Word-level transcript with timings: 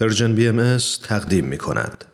پرژن 0.00 0.34
بی 0.34 0.48
ام 0.48 0.76
تقدیم 1.08 1.44
می 1.44 1.58
کند. 1.58 2.04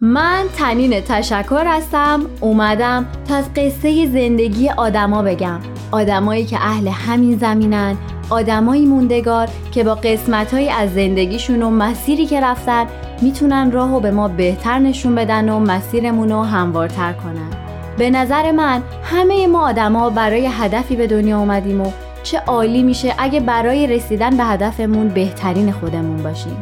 من 0.00 0.44
تنین 0.56 1.00
تشکر 1.00 1.64
هستم 1.66 2.26
اومدم 2.40 3.06
تا 3.28 3.36
از 3.36 3.54
قصه 3.54 4.06
زندگی 4.06 4.68
آدما 4.70 5.22
بگم 5.22 5.60
آدمایی 5.92 6.44
که 6.44 6.56
اهل 6.56 6.88
همین 6.88 7.38
زمینن 7.38 7.96
آدمایی 8.30 8.86
موندگار 8.86 9.48
که 9.72 9.84
با 9.84 9.94
قسمتهایی 9.94 10.68
از 10.68 10.94
زندگیشون 10.94 11.62
و 11.62 11.70
مسیری 11.70 12.26
که 12.26 12.40
رفتن 12.40 12.86
می‌تونن 13.24 13.70
راهو 13.72 14.00
به 14.00 14.10
ما 14.10 14.28
بهتر 14.28 14.78
نشون 14.78 15.14
بدن 15.14 15.48
و 15.48 15.58
مسیرمون 15.58 16.30
رو 16.30 16.42
هموارتر 16.42 17.12
کنن 17.12 17.50
به 17.98 18.10
نظر 18.10 18.50
من 18.50 18.82
همه 19.02 19.46
ما 19.46 19.68
آدما 19.68 20.10
برای 20.10 20.46
هدفی 20.46 20.96
به 20.96 21.06
دنیا 21.06 21.38
اومدیم 21.38 21.80
و 21.80 21.92
چه 22.22 22.38
عالی 22.38 22.82
میشه 22.82 23.14
اگه 23.18 23.40
برای 23.40 23.86
رسیدن 23.86 24.36
به 24.36 24.44
هدفمون 24.44 25.08
بهترین 25.08 25.72
خودمون 25.72 26.22
باشیم 26.22 26.56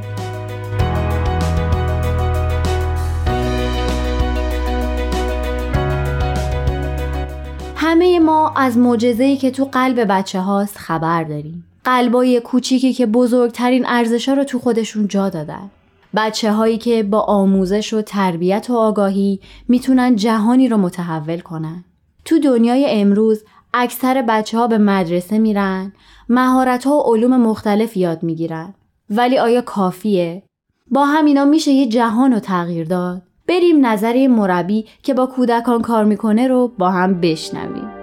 همه 7.76 8.18
ما 8.18 8.52
از 8.56 8.78
معجزه‌ای 8.78 9.36
که 9.36 9.50
تو 9.50 9.64
قلب 9.64 10.04
بچه 10.08 10.40
هاست 10.40 10.78
خبر 10.78 11.24
داریم. 11.24 11.64
قلبای 11.84 12.40
کوچیکی 12.40 12.92
که 12.92 13.06
بزرگترین 13.06 13.86
ارزشا 13.86 14.32
رو 14.32 14.44
تو 14.44 14.58
خودشون 14.58 15.08
جا 15.08 15.28
دادن. 15.28 15.70
بچه 16.14 16.52
هایی 16.52 16.78
که 16.78 17.02
با 17.02 17.20
آموزش 17.20 17.94
و 17.94 18.02
تربیت 18.02 18.66
و 18.70 18.76
آگاهی 18.76 19.40
می‌تونن 19.68 20.16
جهانی 20.16 20.68
رو 20.68 20.76
متحول 20.76 21.40
کنن. 21.40 21.84
تو 22.24 22.38
دنیای 22.38 22.86
امروز 22.88 23.44
اکثر 23.74 24.22
بچه 24.28 24.58
ها 24.58 24.66
به 24.66 24.78
مدرسه 24.78 25.38
میرن، 25.38 25.92
مهارت 26.28 26.86
ها 26.86 26.96
و 26.96 27.14
علوم 27.14 27.36
مختلف 27.40 27.96
یاد 27.96 28.22
می‌گیرن. 28.22 28.74
ولی 29.10 29.38
آیا 29.38 29.60
کافیه؟ 29.60 30.42
با 30.90 31.04
همینا 31.04 31.44
میشه 31.44 31.70
یه 31.70 31.86
جهان 31.86 32.32
رو 32.32 32.38
تغییر 32.38 32.86
داد؟ 32.86 33.22
بریم 33.48 33.86
نظر 33.86 34.26
مربی 34.26 34.86
که 35.02 35.14
با 35.14 35.26
کودکان 35.26 35.82
کار 35.82 36.04
می‌کنه 36.04 36.48
رو 36.48 36.72
با 36.78 36.90
هم 36.90 37.20
بشنویم. 37.20 38.01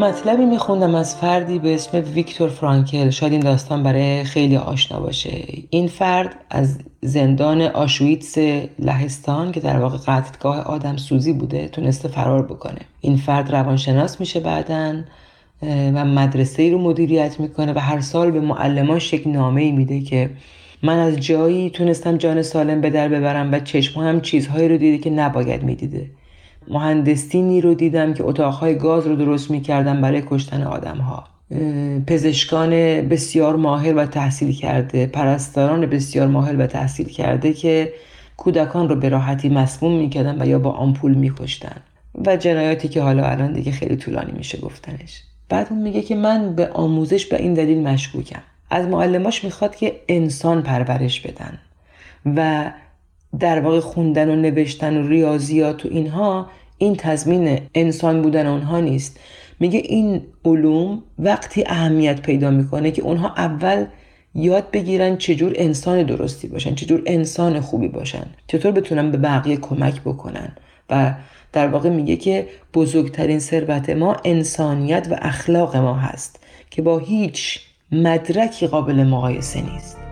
مطلبی 0.00 0.44
میخوندم 0.44 0.94
از 0.94 1.16
فردی 1.16 1.58
به 1.58 1.74
اسم 1.74 2.04
ویکتور 2.14 2.48
فرانکل. 2.48 3.10
شاید 3.10 3.32
این 3.32 3.42
داستان 3.42 3.82
برای 3.82 4.24
خیلی 4.24 4.56
آشنا 4.56 5.00
باشه. 5.00 5.44
این 5.70 5.88
فرد 5.88 6.34
از 6.50 6.78
زندان 7.02 7.62
آشویتس 7.62 8.38
لهستان 8.78 9.52
که 9.52 9.60
در 9.60 9.78
واقع 9.78 9.96
قتلگاه 9.98 10.60
آدم 10.60 10.96
سوزی 10.96 11.32
بوده 11.32 11.68
تونسته 11.68 12.08
فرار 12.08 12.42
بکنه. 12.42 12.78
این 13.00 13.16
فرد 13.16 13.52
روانشناس 13.52 14.20
میشه 14.20 14.40
بعدا 14.40 15.02
و 15.62 16.04
مدرسه 16.04 16.62
ای 16.62 16.70
رو 16.70 16.78
مدیریت 16.78 17.40
می‌کنه 17.40 17.72
و 17.72 17.78
هر 17.78 18.00
سال 18.00 18.30
به 18.30 18.40
معلماش 18.40 19.12
یک 19.12 19.26
نامه 19.26 19.62
ای 19.62 19.72
میده 19.72 20.00
که 20.00 20.30
من 20.82 20.98
از 20.98 21.16
جایی 21.16 21.70
تونستم 21.70 22.16
جان 22.16 22.42
سالم 22.42 22.80
به 22.80 22.90
در 22.90 23.08
ببرم 23.08 23.52
و 23.52 23.60
چشم 23.60 24.00
هم 24.00 24.20
چیزهایی 24.20 24.68
رو 24.68 24.76
دیده 24.76 24.98
که 24.98 25.10
نباید 25.10 25.62
می‌دیده. 25.62 26.10
مهندسینی 26.68 27.60
رو 27.60 27.74
دیدم 27.74 28.14
که 28.14 28.24
اتاقهای 28.24 28.74
گاز 28.74 29.06
رو 29.06 29.16
درست 29.16 29.50
می‌کردن 29.50 30.00
برای 30.00 30.22
کشتن 30.26 30.62
آدم 30.62 30.98
ها 30.98 31.24
پزشکان 32.06 32.70
بسیار 33.08 33.56
ماهر 33.56 33.94
و 33.94 34.06
تحصیل 34.06 34.52
کرده 34.52 35.06
پرستاران 35.06 35.86
بسیار 35.86 36.26
ماهر 36.26 36.56
و 36.56 36.66
تحصیل 36.66 37.08
کرده 37.08 37.52
که 37.52 37.92
کودکان 38.36 38.88
رو 38.88 38.96
به 38.96 39.08
راحتی 39.08 39.48
مسموم 39.48 39.98
می‌کردن 39.98 40.42
و 40.42 40.46
یا 40.46 40.58
با 40.58 40.72
آمپول 40.72 41.14
میکشتن. 41.14 41.76
و 42.26 42.36
جنایاتی 42.36 42.88
که 42.88 43.02
حالا 43.02 43.24
الان 43.24 43.52
دیگه 43.52 43.72
خیلی 43.72 43.96
طولانی 43.96 44.32
میشه 44.32 44.58
گفتنش. 44.58 45.22
بعد 45.48 45.66
اون 45.70 45.82
میگه 45.82 46.02
که 46.02 46.14
من 46.14 46.54
به 46.54 46.68
آموزش 46.68 47.26
به 47.26 47.42
این 47.42 47.54
دلیل 47.54 47.88
مشکوکم. 47.88 48.42
از 48.70 48.86
معلماش 48.86 49.44
می‌خواد 49.44 49.76
که 49.76 50.00
انسان 50.08 50.62
پرورش 50.62 51.20
بدن 51.20 51.58
و 52.36 52.70
در 53.40 53.60
واقع 53.60 53.80
خوندن 53.80 54.30
و 54.30 54.36
نوشتن 54.36 54.96
و 54.96 55.08
ریاضیات 55.08 55.86
و 55.86 55.88
اینها 55.88 56.46
این 56.78 56.96
تضمین 56.96 57.60
انسان 57.74 58.22
بودن 58.22 58.46
اونها 58.46 58.80
نیست. 58.80 59.20
میگه 59.60 59.78
این 59.84 60.22
علوم 60.44 61.02
وقتی 61.18 61.64
اهمیت 61.66 62.22
پیدا 62.22 62.50
می‌کنه 62.50 62.90
که 62.90 63.02
اونها 63.02 63.34
اول 63.36 63.86
یاد 64.34 64.70
بگیرن 64.70 65.16
چجور 65.16 65.52
انسان 65.56 66.02
درستی 66.02 66.48
باشن 66.48 66.74
چجور 66.74 67.02
انسان 67.06 67.60
خوبی 67.60 67.88
باشن 67.88 68.26
چطور 68.46 68.72
بتونن 68.72 69.10
به 69.10 69.18
بقیه 69.18 69.56
کمک 69.56 70.00
بکنن. 70.00 70.52
و 70.90 71.14
در 71.52 71.68
واقع 71.68 71.88
میگه 71.88 72.16
که 72.16 72.48
بزرگترین 72.74 73.38
ثروت 73.38 73.90
ما 73.90 74.16
انسانیت 74.24 75.08
و 75.10 75.16
اخلاق 75.22 75.76
ما 75.76 75.94
هست 75.94 76.40
که 76.70 76.82
با 76.82 76.98
هیچ 76.98 77.60
مدرکی 77.92 78.66
قابل 78.66 79.04
مقایسه 79.04 79.60
نیست. 79.72 80.03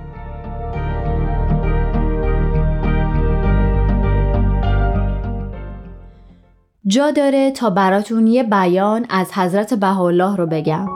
جا 6.86 7.10
داره 7.10 7.50
تا 7.50 7.70
براتون 7.70 8.26
یه 8.26 8.42
بیان 8.42 9.06
از 9.10 9.32
حضرت 9.32 9.74
بهاءالله 9.74 10.36
رو 10.36 10.46
بگم. 10.46 10.88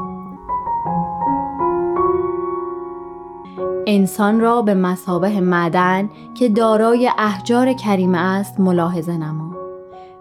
انسان 3.87 4.41
را 4.41 4.63
به 4.63 4.75
مسابه 4.75 5.41
معدن 5.41 6.11
که 6.35 6.49
دارای 6.49 7.11
احجار 7.19 7.73
کریمه 7.73 8.19
است 8.19 8.61
ملاحظه 8.61 9.17
نما. 9.17 9.57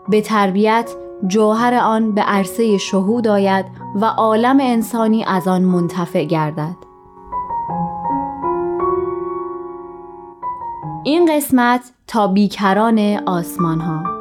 به 0.09 0.22
تربیت 0.22 0.92
جوهر 1.28 1.74
آن 1.74 2.12
به 2.12 2.22
عرصه 2.22 2.78
شهود 2.78 3.28
آید 3.28 3.66
و 4.02 4.06
عالم 4.06 4.58
انسانی 4.62 5.24
از 5.24 5.48
آن 5.48 5.62
منتفع 5.62 6.24
گردد. 6.24 6.75
این 11.04 11.36
قسمت 11.36 11.92
تا 12.08 12.28
بیکران 12.28 13.00
آسمان 13.25 13.80
ها 13.80 14.15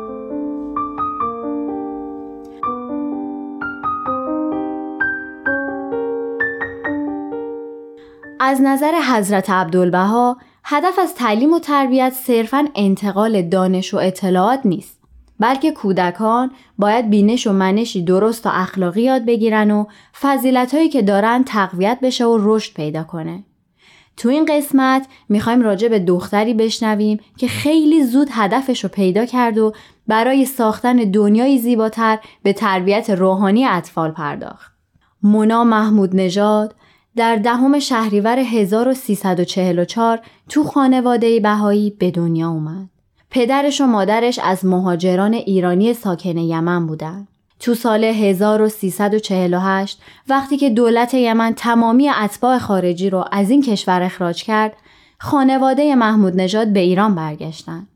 از 8.44 8.60
نظر 8.62 8.92
حضرت 9.14 9.50
عبدالبها 9.50 10.36
هدف 10.64 10.98
از 10.98 11.14
تعلیم 11.14 11.52
و 11.52 11.58
تربیت 11.58 12.12
صرفا 12.12 12.68
انتقال 12.74 13.42
دانش 13.42 13.94
و 13.94 13.96
اطلاعات 13.96 14.60
نیست 14.64 15.00
بلکه 15.40 15.72
کودکان 15.72 16.50
باید 16.78 17.10
بینش 17.10 17.46
و 17.46 17.52
منشی 17.52 18.02
درست 18.04 18.46
و 18.46 18.50
اخلاقی 18.52 19.02
یاد 19.02 19.24
بگیرن 19.24 19.70
و 19.70 19.84
فضیلت 20.20 20.74
هایی 20.74 20.88
که 20.88 21.02
دارن 21.02 21.44
تقویت 21.44 21.98
بشه 22.02 22.24
و 22.24 22.38
رشد 22.40 22.74
پیدا 22.74 23.04
کنه. 23.04 23.44
تو 24.16 24.28
این 24.28 24.44
قسمت 24.44 25.06
می‌خوایم 25.28 25.62
راجع 25.62 25.88
به 25.88 25.98
دختری 25.98 26.54
بشنویم 26.54 27.20
که 27.36 27.48
خیلی 27.48 28.04
زود 28.04 28.28
هدفش 28.30 28.84
رو 28.84 28.90
پیدا 28.90 29.24
کرد 29.24 29.58
و 29.58 29.72
برای 30.06 30.44
ساختن 30.44 30.96
دنیای 30.96 31.58
زیباتر 31.58 32.18
به 32.42 32.52
تربیت 32.52 33.10
روحانی 33.10 33.64
اطفال 33.64 34.10
پرداخت. 34.10 34.72
مونا 35.22 35.64
محمود 35.64 36.16
نژاد 36.16 36.74
در 37.16 37.36
دهم 37.36 37.78
شهریور 37.78 38.38
1344 38.38 40.20
تو 40.48 40.64
خانواده 40.64 41.40
بهایی 41.40 41.90
به 41.90 42.10
دنیا 42.10 42.48
اومد. 42.48 42.88
پدرش 43.30 43.80
و 43.80 43.86
مادرش 43.86 44.38
از 44.38 44.64
مهاجران 44.64 45.34
ایرانی 45.34 45.94
ساکن 45.94 46.36
یمن 46.38 46.86
بودند. 46.86 47.28
تو 47.60 47.74
سال 47.74 48.04
1348 48.04 50.02
وقتی 50.28 50.56
که 50.56 50.70
دولت 50.70 51.14
یمن 51.14 51.54
تمامی 51.54 52.08
اتباع 52.08 52.58
خارجی 52.58 53.10
رو 53.10 53.24
از 53.32 53.50
این 53.50 53.62
کشور 53.62 54.02
اخراج 54.02 54.44
کرد، 54.44 54.76
خانواده 55.18 55.94
محمود 55.94 56.36
نژاد 56.36 56.72
به 56.72 56.80
ایران 56.80 57.14
برگشتن. 57.14 57.86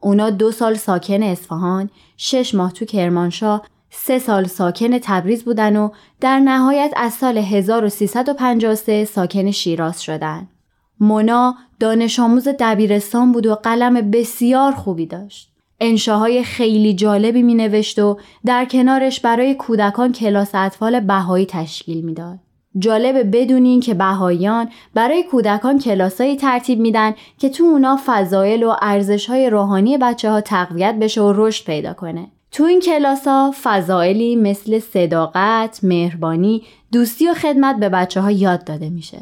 اونا 0.00 0.30
دو 0.30 0.52
سال 0.52 0.74
ساکن 0.74 1.22
اصفهان، 1.22 1.90
شش 2.16 2.54
ماه 2.54 2.72
تو 2.72 2.84
کرمانشاه 2.84 3.62
سه 3.96 4.18
سال 4.18 4.44
ساکن 4.44 4.98
تبریز 4.98 5.44
بودن 5.44 5.76
و 5.76 5.90
در 6.20 6.38
نهایت 6.38 6.92
از 6.96 7.12
سال 7.12 7.38
1353 7.38 9.04
ساکن 9.04 9.50
شیراز 9.50 10.02
شدن. 10.02 10.48
مونا 11.00 11.54
دانش 11.80 12.20
آموز 12.20 12.48
دبیرستان 12.60 13.32
بود 13.32 13.46
و 13.46 13.54
قلم 13.54 14.10
بسیار 14.10 14.72
خوبی 14.72 15.06
داشت. 15.06 15.52
انشاهای 15.80 16.44
خیلی 16.44 16.94
جالبی 16.94 17.42
می 17.42 17.54
نوشت 17.54 17.98
و 17.98 18.18
در 18.44 18.64
کنارش 18.64 19.20
برای 19.20 19.54
کودکان 19.54 20.12
کلاس 20.12 20.54
اطفال 20.54 21.00
بهایی 21.00 21.46
تشکیل 21.46 22.04
می‌داد. 22.04 22.38
جالب 22.78 23.36
بدونین 23.36 23.80
که 23.80 23.94
بهاییان 23.94 24.68
برای 24.94 25.22
کودکان 25.22 25.78
کلاسایی 25.78 26.36
ترتیب 26.36 26.80
میدن 26.80 27.14
که 27.38 27.48
تو 27.48 27.64
اونا 27.64 27.98
فضایل 28.06 28.64
و 28.64 28.74
ارزشهای 28.82 29.50
روحانی 29.50 29.98
بچه 29.98 30.30
ها 30.30 30.40
تقویت 30.40 30.94
بشه 30.94 31.20
و 31.20 31.32
رشد 31.36 31.66
پیدا 31.66 31.92
کنه. 31.92 32.33
تو 32.54 32.64
این 32.64 32.80
کلاس 32.80 33.28
ها 33.28 33.54
فضائلی 33.62 34.36
مثل 34.36 34.78
صداقت، 34.78 35.80
مهربانی، 35.82 36.62
دوستی 36.92 37.28
و 37.28 37.34
خدمت 37.34 37.80
به 37.80 37.88
بچه 37.88 38.20
ها 38.20 38.30
یاد 38.30 38.64
داده 38.64 38.90
میشه. 38.90 39.18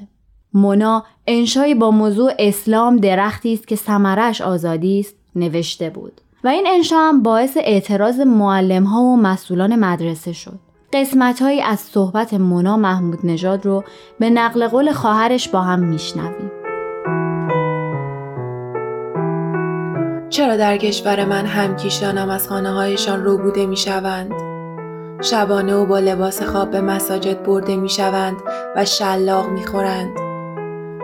مونا 0.54 1.04
انشایی 1.26 1.74
با 1.74 1.90
موضوع 1.90 2.32
اسلام 2.38 2.96
درختی 2.96 3.52
است 3.52 3.68
که 3.68 3.76
ثمرش 3.76 4.40
آزادی 4.40 5.00
است 5.00 5.14
نوشته 5.36 5.90
بود 5.90 6.20
و 6.44 6.48
این 6.48 6.66
انشا 6.66 6.96
هم 6.96 7.22
باعث 7.22 7.56
اعتراض 7.56 8.20
معلم 8.20 8.84
ها 8.84 9.02
و 9.02 9.16
مسئولان 9.16 9.76
مدرسه 9.76 10.32
شد. 10.32 10.58
قسمت 10.92 11.42
هایی 11.42 11.60
از 11.60 11.80
صحبت 11.80 12.34
مونا 12.34 12.76
محمود 12.76 13.18
نژاد 13.24 13.66
رو 13.66 13.84
به 14.18 14.30
نقل 14.30 14.68
قول 14.68 14.92
خواهرش 14.92 15.48
با 15.48 15.60
هم 15.60 15.80
میشنویم. 15.80 16.61
چرا 20.32 20.56
در 20.56 20.76
کشور 20.76 21.24
من 21.24 21.46
همکیشانم 21.46 22.30
از 22.30 22.48
خانه 22.48 22.70
هایشان 22.70 23.24
رو 23.24 23.38
بوده 23.38 23.66
می 23.66 23.76
شوند؟ 23.76 24.32
شبانه 25.22 25.74
و 25.74 25.86
با 25.86 25.98
لباس 25.98 26.42
خواب 26.42 26.70
به 26.70 26.80
مساجد 26.80 27.42
برده 27.42 27.76
می 27.76 27.88
شوند 27.88 28.36
و 28.76 28.84
شلاق 28.84 29.48
می 29.48 29.66
خورند. 29.66 30.18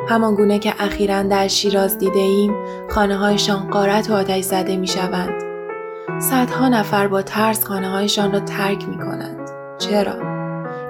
همان 0.09 0.35
گونه 0.35 0.59
که 0.59 0.75
اخیرا 0.79 1.23
در 1.23 1.49
شیراز 1.49 1.99
دیده 1.99 2.19
ایم 2.19 2.55
خانه 2.91 3.17
هایشان 3.17 3.71
قارت 3.71 4.11
و 4.11 4.15
آتش 4.15 4.45
زده 4.45 4.77
می 4.77 4.87
شوند. 4.87 5.43
صدها 6.21 6.69
نفر 6.69 7.09
با 7.09 7.23
ترس 7.23 7.65
خانه 7.65 7.89
هایشان 7.89 8.33
را 8.33 8.41
ترک 8.41 8.89
می 8.89 8.99
کنند. 8.99 9.51
چرا؟ 9.79 10.15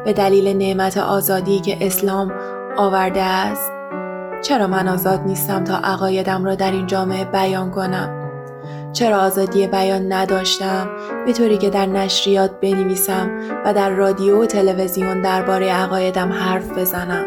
به 0.05 0.13
دلیل 0.13 0.57
نعمت 0.57 0.97
آزادی 0.97 1.61
که 1.61 1.87
اسلام 1.87 2.33
آورده 2.77 3.23
است؟ 3.23 3.73
چرا 4.43 4.67
من 4.67 4.89
آزاد 4.89 5.21
نیستم 5.21 5.65
تا 5.65 5.77
عقایدم 5.77 6.45
را 6.45 6.55
در 6.55 6.71
این 6.71 6.87
جامعه 6.87 7.25
بیان 7.25 7.71
کنم؟ 7.71 8.18
چرا 8.93 9.19
آزادی 9.19 9.67
بیان 9.67 10.13
نداشتم 10.13 10.89
به 11.27 11.33
طوری 11.33 11.59
که 11.59 11.71
در 11.71 11.87
نشریات 11.87 12.61
بنویسم 12.61 13.31
و 13.65 13.75
در 13.75 13.91
رادیو 13.91 14.43
و 14.43 14.47
تلویزیون 14.47 15.23
درباره 15.23 15.73
عقایدم 15.73 16.33
حرف 16.33 16.79
بزنم 16.79 17.27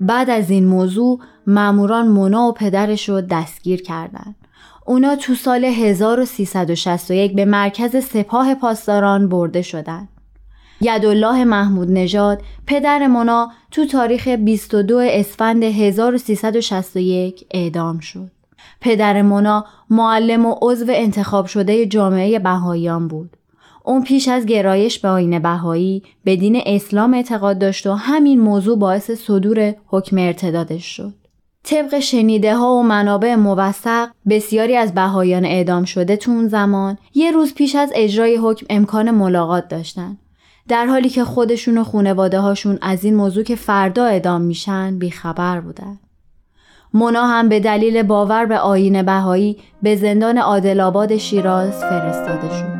بعد 0.00 0.30
از 0.30 0.50
این 0.50 0.66
موضوع 0.66 1.20
ماموران 1.46 2.08
مونا 2.08 2.42
و 2.42 2.52
پدرش 2.52 3.08
رو 3.08 3.20
دستگیر 3.20 3.82
کردند. 3.82 4.34
اونا 4.86 5.16
تو 5.16 5.34
سال 5.34 5.64
1361 5.64 7.34
به 7.34 7.44
مرکز 7.44 8.04
سپاه 8.04 8.54
پاسداران 8.54 9.28
برده 9.28 9.62
شدند. 9.62 10.17
یدالله 10.80 11.44
محمود 11.44 11.90
نژاد 11.90 12.42
پدر 12.66 13.06
مونا 13.06 13.50
تو 13.70 13.86
تاریخ 13.86 14.28
22 14.28 14.98
اسفند 14.98 15.62
1361 15.62 17.46
اعدام 17.50 17.98
شد. 17.98 18.30
پدر 18.80 19.22
مونا 19.22 19.64
معلم 19.90 20.46
و 20.46 20.54
عضو 20.62 20.86
انتخاب 20.88 21.46
شده 21.46 21.86
جامعه 21.86 22.38
بهاییان 22.38 23.08
بود. 23.08 23.36
اون 23.84 24.02
پیش 24.04 24.28
از 24.28 24.46
گرایش 24.46 24.98
به 24.98 25.08
آین 25.08 25.38
بهایی 25.38 26.02
به 26.24 26.36
دین 26.36 26.62
اسلام 26.66 27.14
اعتقاد 27.14 27.58
داشت 27.58 27.86
و 27.86 27.92
همین 27.92 28.40
موضوع 28.40 28.78
باعث 28.78 29.10
صدور 29.10 29.74
حکم 29.86 30.18
ارتدادش 30.18 30.84
شد. 30.96 31.14
طبق 31.64 31.98
شنیده 31.98 32.56
ها 32.56 32.74
و 32.74 32.82
منابع 32.82 33.34
موثق 33.34 34.08
بسیاری 34.28 34.76
از 34.76 34.94
بهایان 34.94 35.44
اعدام 35.44 35.84
شده 35.84 36.16
تو 36.16 36.30
اون 36.30 36.48
زمان 36.48 36.98
یه 37.14 37.30
روز 37.30 37.54
پیش 37.54 37.74
از 37.74 37.92
اجرای 37.94 38.36
حکم 38.36 38.66
امکان 38.70 39.10
ملاقات 39.10 39.68
داشتن 39.68 40.18
در 40.68 40.86
حالی 40.86 41.08
که 41.08 41.24
خودشون 41.24 41.78
و 41.78 41.84
خونواده 41.84 42.40
هاشون 42.40 42.78
از 42.82 43.04
این 43.04 43.14
موضوع 43.14 43.44
که 43.44 43.56
فردا 43.56 44.04
اعدام 44.04 44.40
میشن 44.40 44.98
بیخبر 44.98 45.60
بودن. 45.60 45.98
مونا 46.94 47.26
هم 47.26 47.48
به 47.48 47.60
دلیل 47.60 48.02
باور 48.02 48.46
به 48.46 48.58
آین 48.58 49.02
بهایی 49.02 49.58
به 49.82 49.96
زندان 49.96 50.38
عادل 50.38 51.16
شیراز 51.16 51.72
فرستاده 51.80 52.48
شد. 52.58 52.77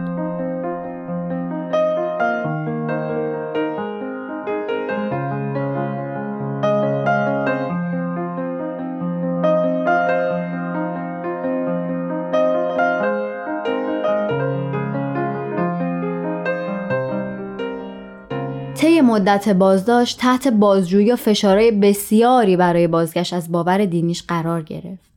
مدت 19.19 19.49
بازداشت 19.49 20.19
تحت 20.19 20.49
بازجویی 20.49 21.13
و 21.13 21.17
فشارهای 21.17 21.71
بسیاری 21.71 22.57
برای 22.57 22.87
بازگشت 22.87 23.33
از 23.33 23.53
باور 23.53 23.85
دینیش 23.85 24.23
قرار 24.23 24.63
گرفت. 24.63 25.09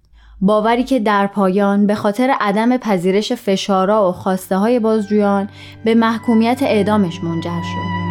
باوری 0.41 0.83
که 0.83 0.99
در 0.99 1.27
پایان 1.27 1.87
به 1.87 1.95
خاطر 1.95 2.35
عدم 2.39 2.77
پذیرش 2.77 3.33
فشارا 3.33 4.09
و 4.09 4.11
خواسته 4.11 4.57
های 4.57 4.79
بازجویان 4.79 5.49
به 5.85 5.95
محکومیت 5.95 6.63
اعدامش 6.63 7.23
منجر 7.23 7.61
شد. 7.61 8.01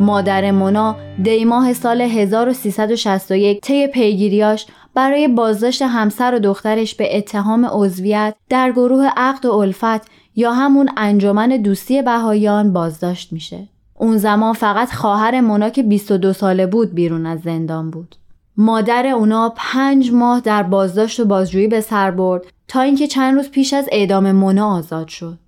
مادر 0.00 0.50
مونا 0.50 0.96
دیماه 1.22 1.72
سال 1.72 2.00
1361 2.00 3.60
طی 3.60 3.86
پیگیریاش 3.86 4.66
برای 4.94 5.28
بازداشت 5.28 5.82
همسر 5.82 6.34
و 6.34 6.38
دخترش 6.38 6.94
به 6.94 7.18
اتهام 7.18 7.66
عضویت 7.70 8.34
در 8.48 8.72
گروه 8.72 9.06
عقد 9.16 9.46
و 9.46 9.52
الفت 9.52 10.10
یا 10.36 10.52
همون 10.52 10.90
انجمن 10.96 11.48
دوستی 11.48 12.02
بهایان 12.02 12.72
بازداشت 12.72 13.32
میشه. 13.32 13.68
اون 13.98 14.18
زمان 14.18 14.52
فقط 14.52 14.92
خواهر 14.92 15.40
مونا 15.40 15.70
که 15.70 15.82
22 15.82 16.32
ساله 16.32 16.66
بود 16.66 16.94
بیرون 16.94 17.26
از 17.26 17.40
زندان 17.40 17.90
بود. 17.90 18.16
مادر 18.56 19.06
اونا 19.06 19.52
پنج 19.56 20.12
ماه 20.12 20.40
در 20.40 20.62
بازداشت 20.62 21.20
و 21.20 21.24
بازجویی 21.24 21.68
به 21.68 21.80
سر 21.80 22.10
برد 22.10 22.42
تا 22.68 22.80
اینکه 22.80 23.06
چند 23.06 23.34
روز 23.34 23.50
پیش 23.50 23.74
از 23.74 23.88
اعدام 23.92 24.32
مونا 24.32 24.76
آزاد 24.76 25.08
شد. 25.08 25.38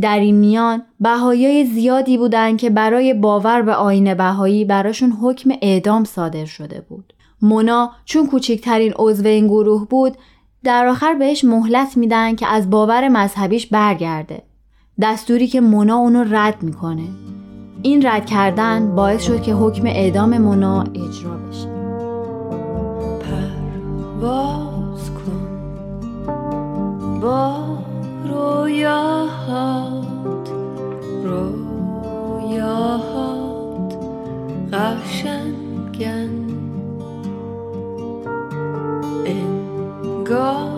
در 0.00 0.20
این 0.20 0.34
میان 0.34 0.82
بهایی 1.00 1.64
زیادی 1.64 2.18
بودند 2.18 2.58
که 2.58 2.70
برای 2.70 3.14
باور 3.14 3.62
به 3.62 3.74
آین 3.74 4.14
بهایی 4.14 4.64
براشون 4.64 5.12
حکم 5.12 5.50
اعدام 5.62 6.04
صادر 6.04 6.44
شده 6.44 6.80
بود. 6.88 7.12
مونا 7.42 7.90
چون 8.04 8.26
کوچکترین 8.26 8.92
عضو 8.96 9.26
این 9.26 9.46
گروه 9.46 9.88
بود 9.88 10.16
در 10.64 10.86
آخر 10.86 11.14
بهش 11.14 11.44
مهلت 11.44 11.96
میدن 11.96 12.34
که 12.34 12.46
از 12.46 12.70
باور 12.70 13.08
مذهبیش 13.08 13.66
برگرده. 13.66 14.42
دستوری 15.02 15.46
که 15.46 15.60
مونا 15.60 15.96
اونو 15.96 16.24
رد 16.30 16.62
می‌کنه. 16.62 17.08
این 17.82 18.06
رد 18.06 18.26
کردن 18.26 18.94
باعث 18.94 19.22
شد 19.22 19.42
که 19.42 19.54
حکم 19.54 19.86
اعدام 19.86 20.38
مونا 20.38 20.82
اجرا 20.82 21.36
بشه. 21.36 21.68
پرواز 24.20 25.10
کن 25.10 25.60
با 27.20 27.78
رویاهات 28.28 30.00
رویاهات 32.44 32.96
قشنگن 34.72 36.45
歌。 40.26 40.75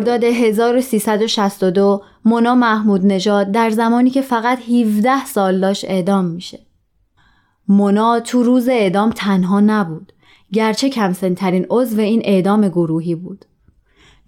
خرداد 0.00 0.24
1362 0.24 2.02
مونا 2.24 2.54
محمود 2.54 3.06
نژاد 3.06 3.52
در 3.52 3.70
زمانی 3.70 4.10
که 4.10 4.22
فقط 4.22 4.58
17 4.68 5.24
سال 5.26 5.60
داشت 5.60 5.84
اعدام 5.84 6.24
میشه. 6.24 6.58
مونا 7.68 8.20
تو 8.20 8.42
روز 8.42 8.68
اعدام 8.68 9.10
تنها 9.10 9.60
نبود. 9.60 10.12
گرچه 10.52 10.88
کمسنترین 10.88 11.66
عضو 11.70 12.00
این 12.00 12.22
اعدام 12.24 12.68
گروهی 12.68 13.14
بود. 13.14 13.44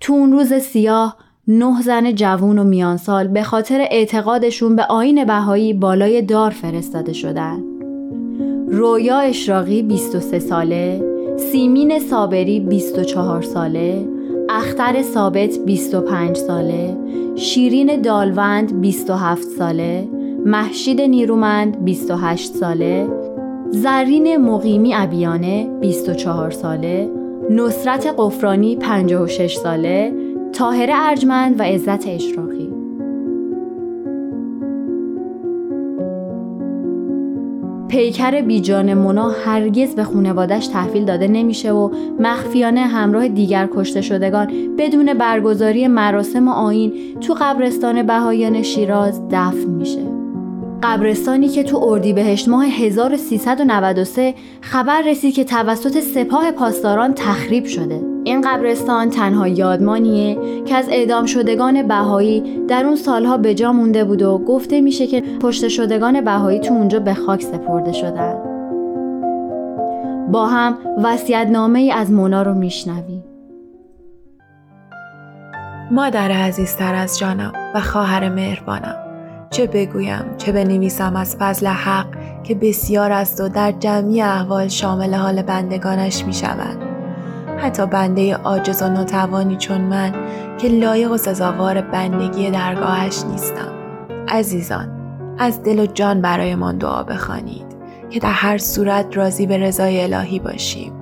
تو 0.01 0.13
اون 0.13 0.33
روز 0.33 0.53
سیاه 0.53 1.17
نه 1.49 1.83
زن 1.83 2.15
جوون 2.15 2.59
و 2.59 2.65
میانسال 2.65 3.29
به 3.29 3.43
خاطر 3.43 3.87
اعتقادشون 3.91 4.77
به 4.77 4.83
آین 4.85 5.25
بهایی 5.25 5.75
بالای 5.75 6.23
دار 6.23 6.51
فرستاده 6.51 7.13
شدن. 7.13 7.63
رویا 8.69 9.19
اشراقی 9.19 9.83
23 9.83 10.39
ساله، 10.39 11.03
سیمین 11.53 11.99
صابری 11.99 12.61
24 12.61 13.43
ساله، 13.43 14.12
اختر 14.63 15.03
ثابت 15.03 15.59
25 15.67 16.37
ساله، 16.37 16.97
شیرین 17.37 18.01
دالوند 18.01 18.81
27 18.81 19.43
ساله، 19.43 20.09
محشید 20.47 21.01
نیرومند 21.01 21.85
28 21.85 22.55
ساله، 22.55 23.09
زرین 23.71 24.37
مقیمی 24.37 24.95
ابیانه 24.95 25.69
24 25.81 26.51
ساله، 26.51 27.11
نصرت 27.51 28.15
قفرانی 28.19 28.77
56 28.77 29.57
ساله، 29.57 30.13
تاهر 30.53 30.91
ارجمند 30.93 31.61
و 31.61 31.63
عزت 31.63 32.09
اشراقی. 32.09 32.72
پیکر 37.93 38.41
بیجان 38.41 38.95
مونا 38.95 39.31
هرگز 39.31 39.95
به 39.95 40.05
خونوادش 40.05 40.67
تحویل 40.67 41.05
داده 41.05 41.29
نمیشه 41.29 41.73
و 41.73 41.91
مخفیانه 42.21 42.81
همراه 42.81 43.29
دیگر 43.29 43.69
کشته 43.75 44.01
شدگان 44.01 44.77
بدون 44.77 45.15
برگزاری 45.15 45.87
مراسم 45.89 46.49
آین 46.49 46.93
تو 47.21 47.37
قبرستان 47.41 48.03
بهایان 48.07 48.63
شیراز 48.63 49.29
دفن 49.31 49.71
میشه. 49.71 50.22
قبرستانی 50.83 51.49
که 51.49 51.63
تو 51.63 51.77
اردیبهشت 51.83 52.49
ماه 52.49 52.65
1393 52.67 54.35
خبر 54.61 55.03
رسید 55.03 55.35
که 55.35 55.45
توسط 55.45 56.01
سپاه 56.01 56.51
پاسداران 56.51 57.15
تخریب 57.15 57.65
شده. 57.65 58.01
این 58.25 58.41
قبرستان 58.41 59.11
تنها 59.11 59.49
یادمانیه 59.49 60.39
که 60.65 60.75
از 60.75 60.89
اعدام 60.89 61.27
شدگان 61.27 61.89
بهایی 61.89 62.61
در 62.69 62.87
اون 62.87 62.97
سالها 62.97 63.37
به 63.37 63.55
جا 63.55 63.73
مونده 63.73 64.05
بود 64.05 64.23
و 64.23 64.39
گفته 64.39 64.81
میشه 64.81 65.07
که 65.07 65.21
پشت 65.21 65.69
شدگان 65.69 66.21
بهایی 66.21 66.61
تو 66.61 66.75
اونجا 66.75 67.01
به 67.01 67.15
خاک 67.15 67.43
سپرده 67.43 67.93
شدن. 67.93 68.35
با 70.33 70.47
هم 70.47 70.79
وسیعتنامه 71.05 71.79
ای 71.79 71.93
از 71.93 72.13
مونا 72.13 72.43
رو 72.43 72.55
میشنویم. 72.55 73.25
مادر 75.91 76.31
عزیزتر 76.31 76.95
از 76.95 77.19
جانم 77.19 77.53
و 77.75 77.81
خواهر 77.81 78.29
مهربانم 78.29 79.02
چه 79.53 79.67
بگویم 79.67 80.25
چه 80.39 80.53
بنویسم 80.53 81.17
از 81.17 81.37
فضل 81.37 81.67
حق 81.67 82.07
که 82.45 82.55
بسیار 82.55 83.13
است 83.13 83.41
و 83.41 83.49
در 83.49 83.73
جمعی 83.73 84.23
احوال 84.23 84.69
شامل 84.69 85.15
حال 85.15 85.43
بندگانش 85.43 86.25
می 86.25 86.33
شود. 86.33 86.77
حتی 87.59 87.87
بنده 87.87 88.35
عاجز 88.35 88.83
و 88.83 88.89
ناتوانی 88.89 89.57
چون 89.57 89.81
من 89.81 90.15
که 90.59 90.69
لایق 90.69 91.11
و 91.11 91.17
سزاوار 91.17 91.81
بندگی 91.81 92.51
درگاهش 92.51 93.23
نیستم 93.31 93.73
عزیزان 94.29 94.89
از 95.39 95.63
دل 95.63 95.79
و 95.79 95.87
جان 95.87 96.21
برایمان 96.21 96.79
دعا 96.79 97.03
بخوانید 97.03 97.67
که 98.11 98.21
در 98.21 98.33
هر 98.33 98.59
صورت 98.59 99.17
راضی 99.17 99.47
به 99.47 99.59
رضای 99.59 100.03
الهی 100.03 100.39
باشیم 100.39 100.93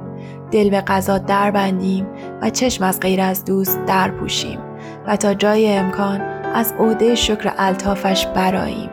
دل 0.50 0.70
به 0.70 0.80
قضا 0.80 1.18
در 1.18 1.50
بندیم 1.50 2.06
و 2.42 2.50
چشم 2.50 2.84
از 2.84 3.00
غیر 3.00 3.20
از 3.20 3.44
دوست 3.44 3.84
در 3.86 4.10
پوشیم 4.10 4.58
و 5.06 5.16
تا 5.16 5.34
جای 5.34 5.68
امکان 5.68 6.39
از 6.54 6.74
عهده 6.78 7.14
شکر 7.14 7.52
الطافش 7.58 8.26
براییم 8.26 8.90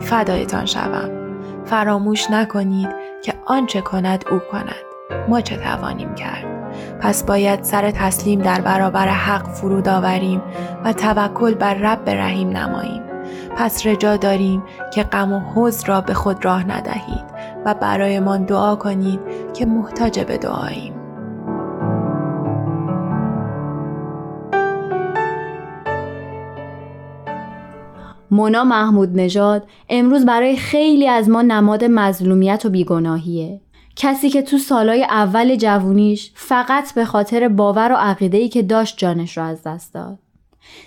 فدایتان 0.00 0.66
شوم. 0.66 1.10
فراموش 1.64 2.30
نکنید 2.30 2.88
که 3.22 3.34
آنچه 3.46 3.80
کند 3.80 4.24
او 4.30 4.38
کند. 4.52 4.84
ما 5.28 5.40
چه 5.40 5.56
توانیم 5.56 6.14
کرد؟ 6.14 6.44
پس 7.00 7.24
باید 7.24 7.62
سر 7.62 7.90
تسلیم 7.90 8.42
در 8.42 8.60
برابر 8.60 9.08
حق 9.08 9.48
فرود 9.48 9.88
آوریم 9.88 10.42
و 10.84 10.92
توکل 10.92 11.54
بر 11.54 11.74
رب 11.74 12.10
رحیم 12.10 12.48
نماییم. 12.48 13.02
پس 13.56 13.86
رجا 13.86 14.16
داریم 14.16 14.62
که 14.94 15.02
غم 15.02 15.32
و 15.32 15.38
حوز 15.38 15.84
را 15.84 16.00
به 16.00 16.14
خود 16.14 16.44
راه 16.44 16.64
ندهید 16.64 17.24
و 17.64 17.74
برایمان 17.74 18.44
دعا 18.44 18.76
کنید 18.76 19.20
که 19.54 19.66
محتاج 19.66 20.20
به 20.20 20.38
دعاییم. 20.38 21.03
مونا 28.30 28.64
محمود 28.64 29.20
نژاد 29.20 29.66
امروز 29.88 30.24
برای 30.24 30.56
خیلی 30.56 31.08
از 31.08 31.28
ما 31.28 31.42
نماد 31.42 31.84
مظلومیت 31.84 32.62
و 32.64 32.70
بیگناهیه 32.70 33.60
کسی 33.96 34.30
که 34.30 34.42
تو 34.42 34.58
سالای 34.58 35.04
اول 35.04 35.56
جوونیش 35.56 36.32
فقط 36.34 36.94
به 36.94 37.04
خاطر 37.04 37.48
باور 37.48 37.92
و 37.92 37.96
عقیده‌ای 37.96 38.48
که 38.48 38.62
داشت 38.62 38.98
جانش 38.98 39.38
را 39.38 39.44
از 39.44 39.62
دست 39.62 39.94
داد. 39.94 40.18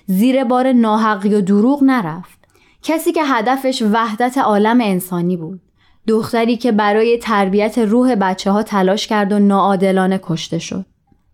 زیر 0.06 0.44
بار 0.44 0.74
ناحقی 0.74 1.36
و 1.36 1.42
دروغ 1.42 1.84
نرفت. 1.84 2.38
کسی 2.84 3.12
که 3.12 3.24
هدفش 3.26 3.84
وحدت 3.94 4.38
عالم 4.38 4.82
انسانی 4.82 5.38
بود. 5.38 5.62
دختری 6.08 6.58
که 6.58 6.72
برای 6.72 7.18
تربیت 7.18 7.78
روح 7.78 8.16
بچه 8.16 8.52
ها 8.52 8.64
تلاش 8.64 9.08
کرد 9.08 9.32
و 9.32 9.40
ناعادلانه 9.40 10.20
کشته 10.24 10.60
شد. 10.60 10.86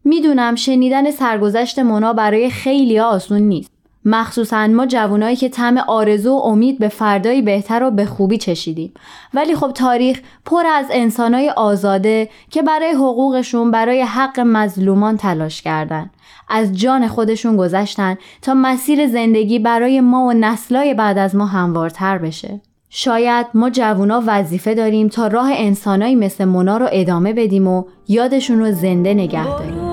می‌دونم 0.04 0.56
شنیدن 0.56 1.12
سرگذشت 1.12 1.80
مونا 1.80 2.14
برای 2.14 2.50
خیلی 2.50 3.00
آسون 3.00 3.42
نیست. 3.42 3.73
مخصوصا 4.06 4.68
ما 4.68 4.86
جوانایی 4.86 5.36
که 5.36 5.50
طعم 5.50 5.78
آرزو 5.78 6.32
و 6.32 6.42
امید 6.42 6.80
به 6.80 6.88
فردایی 6.88 7.42
بهتر 7.42 7.84
و 7.84 7.92
به 7.92 8.06
خوبی 8.06 8.38
چشیدیم. 8.38 8.94
ولی 9.34 9.56
خب 9.56 9.72
تاریخ 9.72 10.20
پر 10.46 10.66
از 10.66 10.86
انسانای 10.92 11.50
آزاده 11.50 12.30
که 12.50 12.62
برای 12.62 12.92
حقوقشون 12.92 13.72
برای 13.72 14.02
حق 14.02 14.40
مظلومان 14.40 15.18
تلاش 15.18 15.62
کردن. 15.62 16.10
از 16.50 16.78
جان 16.78 17.08
خودشون 17.08 17.58
گذشتن 17.58 18.18
تا 18.42 18.54
مسیر 18.54 19.08
زندگی 19.08 19.60
برای 19.60 20.02
ما 20.02 20.26
و 20.26 20.34
نسلای 20.34 20.94
بعد 20.94 21.18
از 21.18 21.36
ما 21.36 21.46
هموارتر 21.46 22.18
بشه. 22.18 22.62
شاید 22.90 23.48
ما 23.54 23.70
جوونا 23.70 24.24
وظیفه 24.28 24.74
داریم 24.74 25.08
تا 25.08 25.28
راه 25.28 25.50
انسانایی 25.54 26.16
مثل 26.16 26.46
مونا 26.46 26.78
رو 26.78 26.88
ادامه 26.92 27.34
بدیم 27.34 27.68
و 27.68 27.84
یادشون 28.08 28.60
رو 28.60 28.72
زنده 28.72 29.14
نگه 29.14 29.46
داریم. 29.46 29.84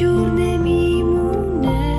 اینجور 0.00 0.30
نمیمونه. 0.30 1.96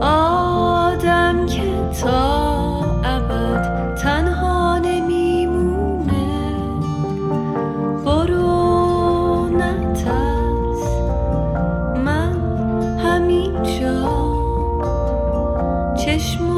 آدم 0.00 1.46
که 1.46 1.90
تا 2.02 2.84
ابد 3.04 3.94
تنها 3.94 4.78
نمیمونه. 4.78 6.56
برو 8.04 9.48
نترس 9.48 10.86
من 12.04 12.36
همینجا. 12.98 14.08
چشمام 15.96 16.51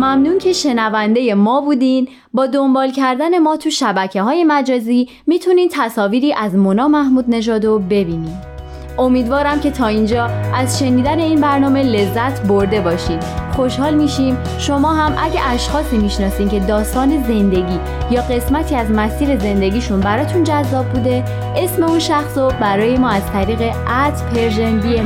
ممنون 0.00 0.38
که 0.38 0.52
شنونده 0.52 1.34
ما 1.34 1.60
بودین 1.60 2.08
با 2.34 2.46
دنبال 2.46 2.90
کردن 2.90 3.38
ما 3.38 3.56
تو 3.56 3.70
شبکه 3.70 4.22
های 4.22 4.44
مجازی 4.44 5.08
می‌تونین 5.26 5.68
تصاویری 5.72 6.34
از 6.34 6.54
مونا 6.54 6.88
محمود 6.88 7.24
نژادو 7.28 7.78
ببینید. 7.78 8.50
امیدوارم 8.98 9.60
که 9.60 9.70
تا 9.70 9.86
اینجا 9.86 10.24
از 10.54 10.78
شنیدن 10.78 11.18
این 11.18 11.40
برنامه 11.40 11.82
لذت 11.82 12.46
برده 12.46 12.80
باشید. 12.80 13.22
خوشحال 13.56 13.94
میشیم 13.94 14.38
شما 14.58 14.94
هم 14.94 15.14
اگه 15.18 15.48
اشخاصی 15.48 15.98
می‌شناسین 15.98 16.48
که 16.48 16.60
داستان 16.60 17.22
زندگی 17.22 17.78
یا 18.10 18.22
قسمتی 18.22 18.74
از 18.74 18.90
مسیر 18.90 19.38
زندگیشون 19.38 20.00
براتون 20.00 20.44
جذاب 20.44 20.86
بوده 20.86 21.24
اسم 21.56 21.82
اون 21.82 21.98
شخص 21.98 22.38
رو 22.38 22.52
برای 22.60 22.98
ما 22.98 23.08
از 23.08 23.32
طریق 23.32 23.60
at 24.06 24.34
Persian 24.34 24.80
B 24.80 25.02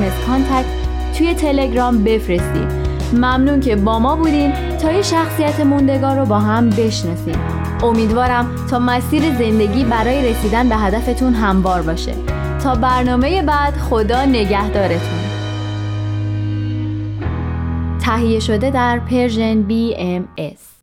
توی 1.19 1.35
تلگرام 1.35 2.05
بفرستید 2.05 2.84
ممنون 3.15 3.61
که 3.61 3.77
با 3.77 3.99
ما 3.99 4.17
بودین. 4.17 4.53
تا 4.79 4.93
یه 4.93 5.03
شخصیت 5.03 5.61
موندگار 5.61 6.19
رو 6.19 6.27
با 6.27 6.39
هم 6.39 6.71
بشناسیم 6.71 7.39
امیدوارم 7.83 8.67
تا 8.71 8.79
مسیر 8.79 9.23
زندگی 9.23 9.85
برای 9.85 10.31
رسیدن 10.31 10.69
به 10.69 10.77
هدفتون 10.77 11.35
هموار 11.35 11.83
باشه. 11.83 12.15
تا 12.63 12.75
برنامه 12.75 13.43
بعد 13.43 13.77
خدا 13.77 14.25
نگهدارتون. 14.25 15.25
تهیه 18.01 18.41
شده 18.41 18.71
در 18.71 18.99
پرژن 18.99 19.65
BMS 19.69 20.74